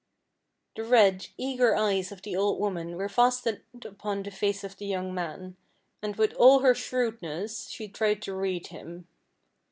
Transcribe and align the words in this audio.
The 0.75 0.83
red, 0.83 1.27
eager 1.37 1.75
eyes 1.75 2.11
of 2.11 2.23
the 2.23 2.35
old 2.35 2.59
woman 2.59 2.97
were 2.97 3.07
fastened 3.07 3.61
upon 3.85 4.23
the 4.23 4.31
face 4.31 4.63
of 4.63 4.77
the 4.77 4.87
young 4.87 5.13
man, 5.13 5.57
and 6.01 6.15
with 6.15 6.33
all 6.33 6.61
her 6.61 6.73
shrewdness 6.73 7.69
she 7.69 7.87
tried 7.87 8.23
to 8.23 8.33
read 8.33 8.65
him. 8.65 9.07